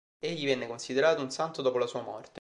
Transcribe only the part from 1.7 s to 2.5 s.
la sua morte.